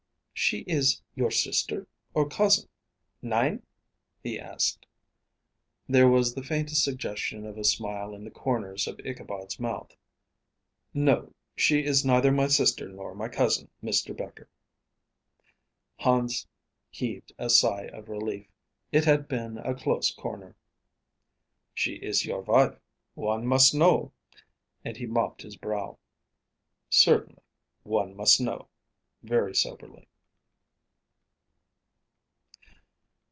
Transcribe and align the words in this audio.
"She 0.33 0.61
is 0.61 0.99
your 1.13 1.29
sister 1.29 1.87
or 2.15 2.27
cousin 2.27 2.67
nein?" 3.21 3.61
he 4.23 4.39
asked. 4.39 4.87
There 5.87 6.07
was 6.09 6.33
the 6.33 6.41
faintest 6.41 6.83
suggestion 6.83 7.45
of 7.45 7.59
a 7.59 7.63
smile 7.63 8.15
in 8.15 8.23
the 8.23 8.31
corners 8.31 8.87
of 8.87 8.99
Ichabod's 9.01 9.59
mouth. 9.59 9.95
"No, 10.95 11.31
she 11.55 11.85
is 11.85 12.03
neither 12.03 12.31
my 12.31 12.47
sister 12.47 12.89
nor 12.89 13.13
my 13.13 13.29
cousin, 13.29 13.69
Mr. 13.83 14.17
Becher." 14.17 14.49
Hans 15.99 16.47
heaved 16.89 17.31
a 17.37 17.47
sigh 17.47 17.87
of 17.93 18.09
relief: 18.09 18.47
it 18.91 19.05
had 19.05 19.27
been 19.27 19.59
a 19.59 19.75
close 19.75 20.09
corner. 20.11 20.55
"She 21.75 21.97
is 21.97 22.25
your 22.25 22.41
wife. 22.41 22.79
One 23.13 23.45
must 23.45 23.75
know," 23.75 24.11
and 24.83 24.97
he 24.97 25.05
mopped 25.05 25.43
his 25.43 25.55
brow. 25.55 25.99
"Certainly 26.89 27.43
one 27.83 28.15
must 28.15 28.41
know," 28.41 28.67
very 29.21 29.53
soberly. 29.53 30.07